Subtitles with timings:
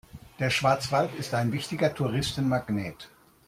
[0.39, 3.11] Der Schwarzwald ist ein wichtiger Touristenmagnet.